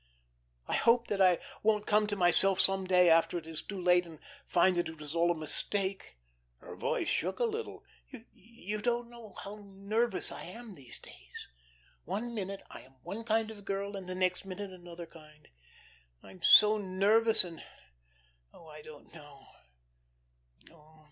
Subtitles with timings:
[0.67, 4.07] I hope that I won't come to myself some day, after it is too late,
[4.07, 6.17] and find that it was all a mistake."
[6.57, 7.83] Her voice shook a little.
[8.33, 11.49] "You don't know how nervous I am these days.
[12.03, 15.47] One minute I am one kind of girl, and the next another kind.
[16.23, 17.63] I'm so nervous and
[18.55, 19.45] oh, I don't know.